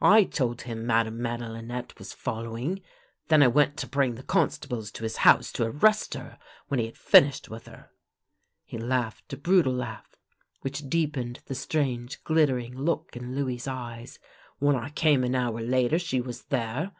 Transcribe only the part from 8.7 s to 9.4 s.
laughed a